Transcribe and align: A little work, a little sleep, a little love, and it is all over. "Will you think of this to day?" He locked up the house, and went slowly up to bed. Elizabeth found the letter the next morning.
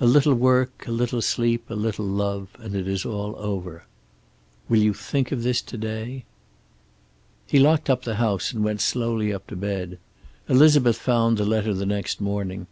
A 0.00 0.06
little 0.08 0.34
work, 0.34 0.88
a 0.88 0.90
little 0.90 1.22
sleep, 1.22 1.70
a 1.70 1.76
little 1.76 2.04
love, 2.04 2.48
and 2.58 2.74
it 2.74 2.88
is 2.88 3.04
all 3.06 3.36
over. 3.36 3.84
"Will 4.68 4.80
you 4.82 4.92
think 4.92 5.30
of 5.30 5.44
this 5.44 5.62
to 5.62 5.76
day?" 5.78 6.24
He 7.46 7.60
locked 7.60 7.88
up 7.88 8.02
the 8.02 8.16
house, 8.16 8.52
and 8.52 8.64
went 8.64 8.80
slowly 8.80 9.32
up 9.32 9.46
to 9.46 9.54
bed. 9.54 10.00
Elizabeth 10.48 10.96
found 10.96 11.36
the 11.38 11.44
letter 11.46 11.72
the 11.74 11.86
next 11.86 12.20
morning. 12.20 12.66